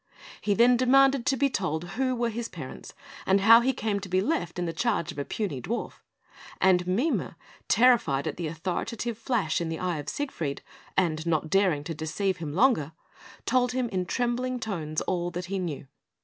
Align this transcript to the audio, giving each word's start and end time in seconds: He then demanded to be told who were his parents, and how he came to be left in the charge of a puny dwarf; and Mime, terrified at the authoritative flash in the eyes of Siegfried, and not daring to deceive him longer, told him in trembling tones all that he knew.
He 0.41 0.55
then 0.55 0.77
demanded 0.77 1.27
to 1.27 1.37
be 1.37 1.47
told 1.47 1.83
who 1.89 2.15
were 2.15 2.31
his 2.31 2.49
parents, 2.49 2.95
and 3.27 3.41
how 3.41 3.61
he 3.61 3.71
came 3.71 3.99
to 3.99 4.09
be 4.09 4.19
left 4.19 4.57
in 4.57 4.65
the 4.65 4.73
charge 4.73 5.11
of 5.11 5.19
a 5.19 5.25
puny 5.25 5.61
dwarf; 5.61 6.01
and 6.59 6.87
Mime, 6.87 7.35
terrified 7.67 8.25
at 8.27 8.35
the 8.35 8.47
authoritative 8.47 9.15
flash 9.15 9.61
in 9.61 9.69
the 9.69 9.77
eyes 9.79 9.99
of 9.99 10.09
Siegfried, 10.09 10.63
and 10.97 11.23
not 11.27 11.51
daring 11.51 11.83
to 11.83 11.93
deceive 11.93 12.37
him 12.37 12.51
longer, 12.55 12.93
told 13.45 13.73
him 13.73 13.89
in 13.89 14.07
trembling 14.07 14.59
tones 14.59 15.01
all 15.01 15.29
that 15.29 15.45
he 15.53 15.59
knew. 15.59 15.85